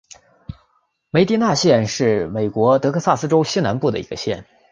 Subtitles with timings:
[1.11, 4.47] 梅迪纳县是美国德克萨斯州西南部的一个县。